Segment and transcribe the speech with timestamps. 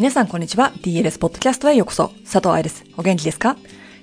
[0.00, 0.72] 皆さんこんにちは。
[0.80, 2.08] DLS ポッドキャストへようこそ。
[2.24, 2.86] 佐藤愛です。
[2.96, 3.58] お元気ですか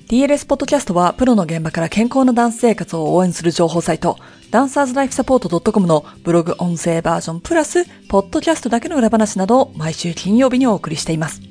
[0.08, 4.16] ?DLS ポッドキャストはプロの現場から健康なダンス生活を応援する情報サイト、
[4.52, 11.42] ダンサーズライフサポート .com のブログ音声バージョンプラス、ポッドキャストだけの裏話などを毎週金曜日にお送りしています。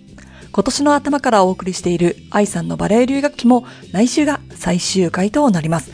[0.52, 5.90] 今年の頭からお送りしている愛さんのバレエ留学期も来週が最終回となります。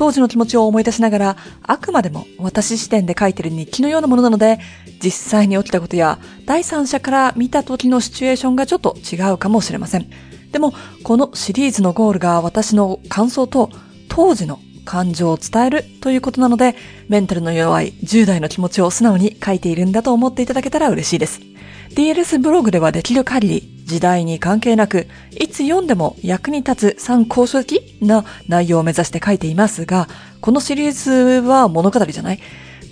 [0.00, 4.58] 当時の気持ちを思い出しながら、あくまでも私視点で書いてる日記のようなものなので、
[4.98, 10.08] 実際に起きたことや第三者から見た時のシチュエーションがちょっと違うかもしれません。
[10.52, 13.68] でも、このシリーズのゴールが私の感想と
[14.08, 16.76] 当時の感情を伝えるということなので、
[17.10, 21.42] メンタルの弱い10代の気持ちを素直に書いているんだと思っていただけたら嬉しいです。
[21.90, 30.08] DLS ブログではできる限り時代に関係なく、いつ読んでも役に立つ参考書的な内容を目指して書いていますが、
[30.40, 32.40] このシリーズは物語じゃない？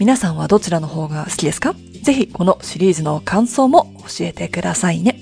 [0.01, 1.77] 皆さんはどちらの方が好きですか？
[2.03, 5.21] ぜひこのシリーズの感想も教えてくださいね。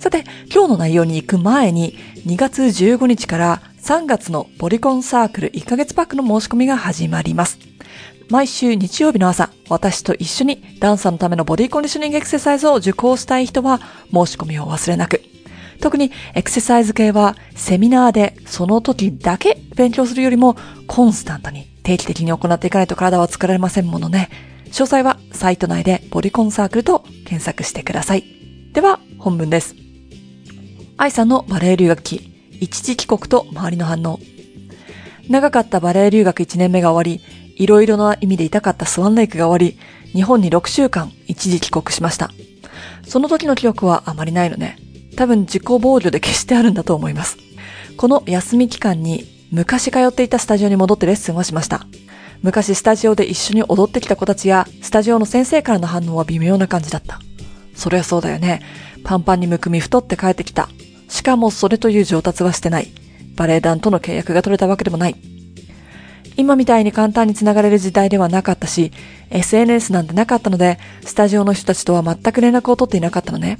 [0.00, 7.60] さて、今日の内容に行く前に、2月15日から3月のボリコンサークル1ヶ月パックの申し込みが始まります。
[8.28, 13.78] 毎週日曜日の朝、私と一緒にダンサーのためのボディコンディショニングエクササイズを受講したい人は
[14.12, 15.22] 申し込みを忘れなく。
[15.80, 20.56] 特にエクササイズ系はセミナーでその時だけ勉強するよりも
[20.88, 24.28] コンスタントに定期的に行っていかないと体は作られませんものね。
[24.66, 28.24] 詳細はサイト内でボディコンサークルと検索してください。
[28.72, 29.76] では本文です。
[30.96, 34.18] 愛さんのバレエ留学期、一時帰国と周りの反応。
[35.28, 39.78] 長かったバレエ留学1年目が終わり、いろいろな意味で痛かったスワンレイクが終わり、
[40.12, 42.30] 日本に6週間一時帰国しました。
[43.06, 44.78] その時の記憶はあまりないのね。
[45.16, 47.38] 多分自己防御で消してあるんだと思います。
[47.96, 51.86] この休み期間に昔通っていたスタジオに戻ってレッスンはしました。
[52.42, 57.20] 昔スタジオで一緒に踊ってきた子たちやスタジオの先生からの反応は微妙な感じだった。
[57.74, 58.60] そりゃそうだよね。
[59.04, 60.68] パンパンにむくみ太って帰ってきた。
[61.08, 62.92] しかもそれという上達はしてない。
[63.36, 65.16] バレエ団との契約が取れたわけでもない。
[66.36, 68.92] 今みたいに簡単に繋がれる時代ではなかったし、
[69.30, 73.58] SNS なんてなかったので、スタジオの人たちとは全く連絡を取っていなかったのね。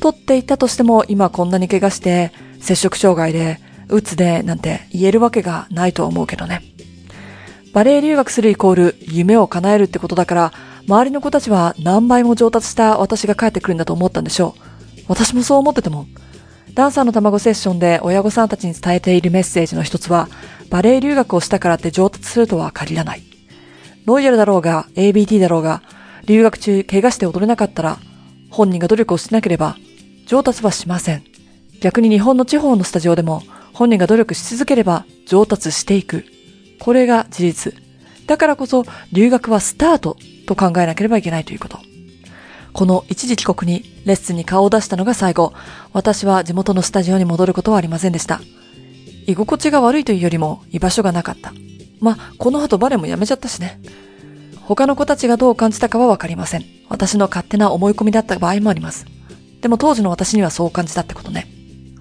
[0.00, 3.58] 取っていたとしても今こんなに怪我して、接触障害で、
[3.88, 6.62] うつでなんて言えるわけがないと思うけどね。
[7.72, 10.52] バレエ留学するイコール夢を叶えるってことだから、
[10.86, 14.60] 周りの子たちは何倍も上達した私が帰ってくるんだと思ったんでしょう。
[15.08, 16.06] 私もそう思ってても。
[16.74, 20.28] ダンサーの卵セッションで親御さんたちに伝えているメッセージの一つは、
[20.70, 23.22] バレエ留学をしたからって上達するとは限らない。
[24.04, 25.82] ロイヤルだろうが、ABT だろうが、
[26.24, 27.98] 留学中怪我して踊れなかったら、
[28.50, 29.76] 本人が努力をしなければ、
[30.26, 31.24] 上達はしません。
[31.80, 33.42] 逆に日本の地方のスタジオでも、
[33.72, 36.24] 本人が努力し続ければ上達していく。
[36.78, 37.74] これが事実。
[38.26, 40.16] だからこそ、留学はスタート
[40.46, 41.78] と考えなければいけないということ。
[42.72, 45.52] この一時帰国にレッスンに顔を出したのが最後、
[45.92, 48.40] 私は地元のスタジオに戻ることはありませんでした。
[49.26, 51.52] 居心地が悪いというよりも居場所がなかった。
[52.00, 53.80] まこの後バレエもやめちゃったしね。
[54.62, 56.64] 他の子たちがどう感じたかはわかりません。
[56.88, 59.06] 私の勝手な思い込みだった場合もあります。
[59.60, 61.48] でも当時の私にはそう感じたってことね。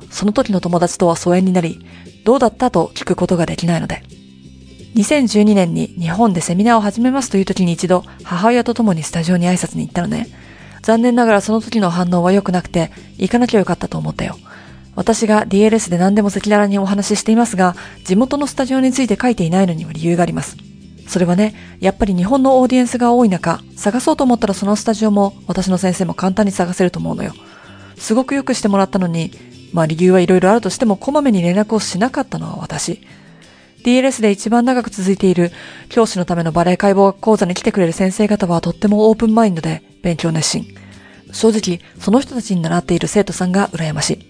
[0.09, 1.85] その時の友達とは疎遠になり、
[2.25, 4.03] どうだったと聞くことができないので。
[4.95, 10.27] 2012年に日本でセミナーを始めますという時に一度母親と共にスタジオに挨拶に行ったのね。
[10.81, 14.37] 残念ながらその時の反応は良くなくて、行かなきゃよかったと思ったよ。
[14.95, 20.57] 私が DLS で何でも赤裸々にお話ししていますが、地元のスタジオについて書いていないのには理由があります。
[21.07, 27.33] それはね、やっぱり日本のオーディエンスが多い中、探そうと思ったらそのスタジオも私の先生も簡単に探せると思うのよ。
[27.97, 29.31] すごく良くしてもらったのに、
[29.73, 33.01] まあ理由はいろいろあるとしてもこまめに連絡をしなかったのは私。
[33.83, 35.51] DLS で一番長く続いている
[35.89, 40.67] 教師のためのバレエ解剖講座に来てくれる先生方はとってもオープンマインドで勉強熱心。
[41.31, 44.29] 正直、その人たちに習っている生徒さんが羨ましい。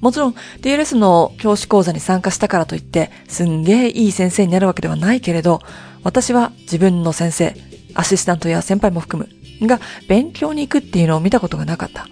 [0.00, 5.60] もちろん DLS の教師講座に参加したからといって、すんげえいい先生になるわけではないけれど、
[6.02, 7.54] 私は自分の先生、
[7.94, 9.22] アシスタントや先輩も含
[9.60, 12.06] む、が勉強に行くっていうのを見たことがなかった。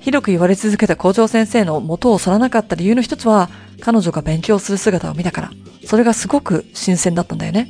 [0.00, 3.50] 広く言われ続けた校長先生の元を去らなかった理由の一つは、
[3.80, 5.50] 彼女が勉強する姿を見たから。
[5.90, 7.68] それがすごく新鮮だったんだよね。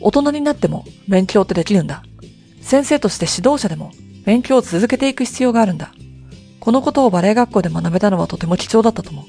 [0.00, 2.02] 大人になっても勉強ってできるんだ。
[2.62, 3.92] 先生として指導者でも
[4.24, 5.92] 勉強を続けていく必要があるんだ。
[6.60, 9.24] このことをバレエ学校で学べたのはとても貴重だったと思う。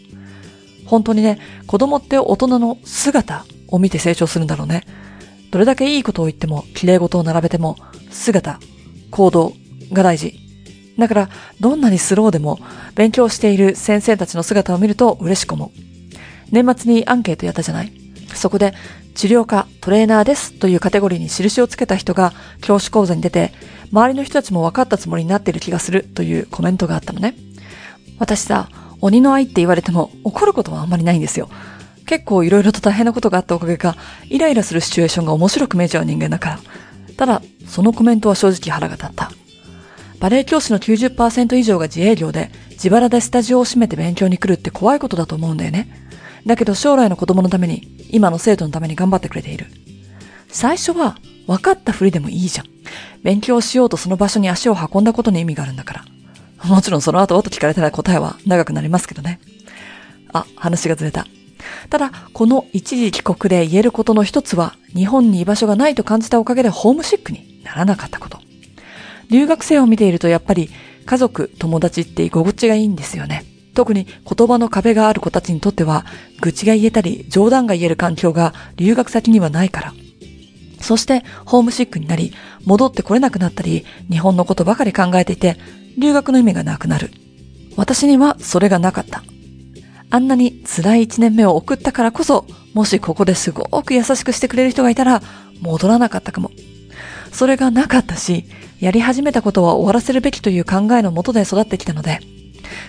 [0.86, 1.38] 本当にね、
[1.68, 4.86] 子供って大人の姿を見て成長するんだろうね。
[5.52, 7.75] どれだけいいことを言っても、綺麗事を並べても、
[8.10, 8.58] 姿、
[9.12, 9.52] 行動
[9.92, 10.40] が大事。
[10.98, 11.30] だから、
[11.60, 12.58] どんなにスローでも、
[12.96, 15.72] 勉強している先生たちの姿を見ると嬉しく思う。
[16.52, 18.03] 年末にアンケートやったじゃない？
[18.36, 18.74] そこで、
[19.16, 23.52] 治療家、トレーナーですというカテゴリーに印をつけた人が教師講座に出て、
[23.92, 27.36] 周りの人たちも分かったつもりになっている気がするというコメントがあったのね。
[28.20, 28.70] 私さ、
[29.02, 31.50] 鬼の愛って言われても怒ることはあんまりないんですよ。
[32.06, 33.96] 結構色々と大変なことがあったおかげか、
[34.30, 36.60] イライラするシチュエーションが面白く見えちゃう人間だから。
[37.18, 39.32] ただ、そのコメントは正直腹が立った。
[40.20, 46.03] バレエ教師の90%以上が自営業で、自腹でスタジオを閉めて勉強に来るって怖いことだと思うんだよね。
[46.45, 49.68] だけど将来の子供のために、今の生徒のために頑張ってくれている。
[50.50, 51.18] 最初は、
[51.48, 52.66] 分かったふりでもいいじゃん。
[53.24, 56.06] 勉強しようとその場所に足を運んだことに意味があるんだから。
[56.68, 59.40] もちろんその後と聞かれたら答えは長くなりますけどね。
[60.31, 61.25] あ、話がずれた。
[61.90, 68.39] ただ、この一時帰国で言えることの一つは、日本に居場所がないと感じたおかげでホームシックにならなかったこと。
[69.30, 70.69] 留学生を見ているとやっぱり
[71.06, 73.46] 家族、友達って居心地がいいんですよね。
[73.74, 76.06] 特に言葉の壁がある子たちにとっては、
[76.42, 79.94] 愚痴が言えたり冗談が言える環境が留学先にはないから。
[80.80, 82.34] そしてホームシックになり、
[82.66, 85.58] 戻ってこれなくなったり、日本のことばかり考えていて、
[85.98, 87.12] 留学の意味がなくなる。
[87.75, 89.24] 私にはそれがなかった。
[90.10, 95.22] あんなに辛い一年目を送ったからこそ、もしここですごく優しくしてくれる人がいたら、
[95.62, 96.52] 戻らなかったかも。
[97.31, 98.46] それがなかったし、
[98.80, 102.20] やり始めたことは終わらせるべきという考えのもとで育ってきたので、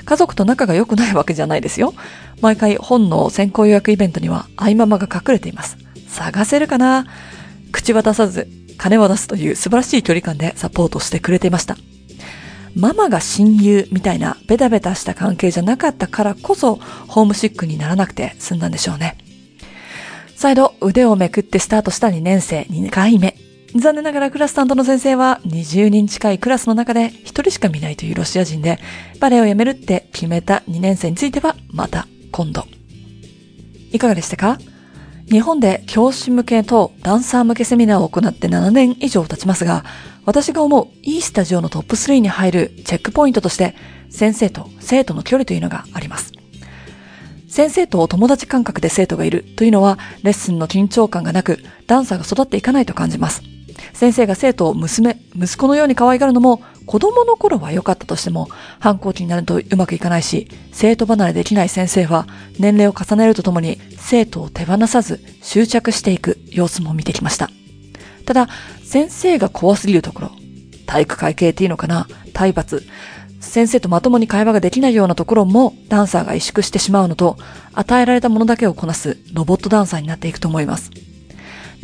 [0.04, 1.94] 家族と仲が良くないわけじゃないですよ。
[2.40, 5.76] 毎回本の先行予約イベントには愛ママが隠れています。
[6.08, 7.06] 探せるかな？
[7.72, 8.48] 口は出さず、
[8.78, 11.76] 金は出すという素晴らしい距離感でサポートしてくれていました。
[12.76, 16.76] ママが親友みたいなベタベタした関係じゃなかったからこそ、
[17.08, 19.16] ホームシックにならなくて済んだんでしょうね。
[20.34, 23.36] 再度腕をめくってスタートした2年生2回目。
[23.76, 28.78] 残念ながらクラス担当の先生は20人近いクラスの中で1人しか見ないというロシア人で、
[29.18, 32.64] バレエをやめるって決めた2年生についてはまた今度。
[33.90, 34.58] いかがでしたか？
[35.28, 39.84] 日本で教師向けとダンサー向けセミナーを行って7年以上経ちますが、
[40.24, 43.74] 私が思ういいスタジオのトップ3に入るチェックポイントとして、
[44.08, 46.32] 先生と生徒の距離というのがあります。
[47.48, 53.42] 先生とお友達感覚で生徒がいるというのは、レッスンの緊張感がなく、ダンサーが育っていかないと感じます。
[53.94, 58.48] 先生が生徒を娘、息子のように可愛がるのも、子供の頃は良かったとしても、
[58.80, 62.26] 反抗期になるとうまくいかないし、生徒離れできない先生は、
[62.58, 67.50] 年齢を重ねるとともに、生徒を手放さず、執着していく様子も見てきました。
[68.26, 68.48] ただ、
[68.82, 70.30] 先生が怖すぎるところ、
[70.86, 72.86] 体育会系っていうのかな、体罰、
[73.40, 77.36] 先生とまともに会話ができないようなところもダンサーが萎縮してしまうのと、
[77.74, 80.90] 与えられたものだけをこなすロボットダンサーになっていくと思います。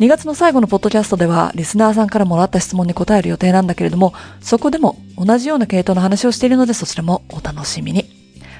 [0.01, 8.09] 2月の最後のポッドキャストでは、リスナーさんからもらった質問に答える予定なんだけれども、そこでも同じような系統の話をしているので、そちらもお楽しみに。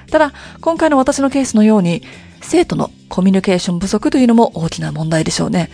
[0.08, 2.04] ただ、今回の私のケースのように、
[2.42, 5.68] 生徒のコミュニケーション不足というのも大きな問題でしょうね。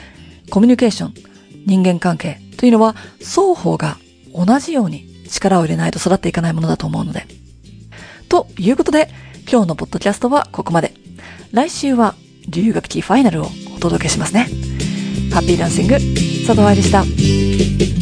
[0.48, 1.14] コミュニケーション、
[1.66, 3.98] 人間関係というのは、双方が
[4.34, 7.26] 同じように力を入れないと育っていかないものだと思うので。
[8.30, 9.10] ということで、
[9.46, 10.94] 今日のポッドキャストはここまで。
[11.52, 12.14] 来週は
[12.48, 14.67] 留学期ファイナルをお届けしますね。
[15.32, 17.97] ハッピーダンシング、佐藤愛でした。